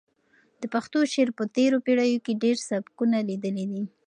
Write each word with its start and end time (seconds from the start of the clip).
د 0.61 0.63
پښتو 0.73 0.99
شعر 1.13 1.29
په 1.37 1.43
تېرو 1.55 1.77
پېړیو 1.85 2.23
کې 2.25 2.39
ډېر 2.43 2.57
سبکونه 2.69 3.17
لیدلي 3.29 3.65
دي. 3.71 3.83